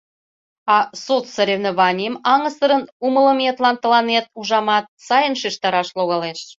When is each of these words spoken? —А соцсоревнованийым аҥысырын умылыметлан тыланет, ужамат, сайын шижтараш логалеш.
—А 0.75 0.77
соцсоревнованийым 1.03 2.15
аҥысырын 2.33 2.83
умылыметлан 3.05 3.75
тыланет, 3.81 4.25
ужамат, 4.39 4.85
сайын 5.07 5.33
шижтараш 5.41 5.89
логалеш. 5.97 6.39